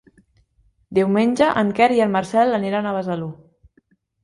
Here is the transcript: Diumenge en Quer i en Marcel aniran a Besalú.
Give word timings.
Diumenge 0.99 1.51
en 1.63 1.69
Quer 1.81 1.91
i 1.99 2.03
en 2.07 2.15
Marcel 2.17 2.59
aniran 2.61 2.91
a 2.91 2.97
Besalú. 2.99 3.31